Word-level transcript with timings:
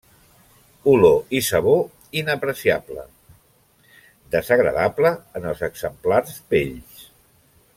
Olor 0.91 1.19
i 1.39 1.41
sabor 1.47 1.83
inapreciable, 2.21 3.03
desagradable 4.37 5.13
en 5.41 5.47
els 5.51 5.63
exemplars 5.69 6.41
vells. 6.55 7.07